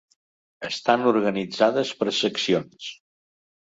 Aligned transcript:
Estan 0.69 1.05
organitzades 1.13 1.95
per 2.03 2.11
seccions. 2.25 2.93